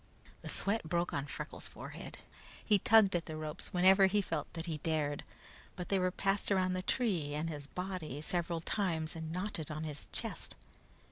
[0.41, 2.17] The sweat broke on Freckles' forehead.
[2.65, 5.23] He tugged at the ropes whenever he felt that he dared,
[5.75, 9.83] but they were passed around the tree and his body several times, and knotted on
[9.83, 10.55] his chest.